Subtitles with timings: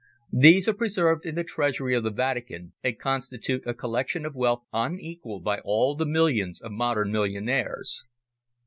[0.33, 4.63] These are preserved in the treasury of the Vatican, and constitute a collection of wealth
[4.73, 8.03] unequalled by all the millions of modern millionaires.